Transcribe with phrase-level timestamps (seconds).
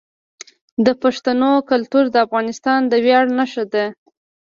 [0.85, 3.85] د پښتنو کلتور د افغانستان د ویاړ نښه ده.